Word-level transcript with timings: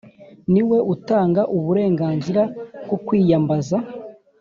Niwe 0.51 0.77
utanga 0.93 1.41
uburenganzira 1.57 2.41
bwo 2.85 2.97
kwiyambaza 3.05 3.77